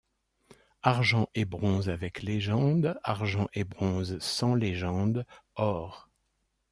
[0.81, 6.09] Argent et bronze avec légende, Argent et bronze sans légende, or.